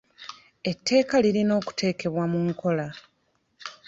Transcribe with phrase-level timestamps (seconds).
[0.71, 2.87] Eteeka lirina okuteekebwa mu nkola.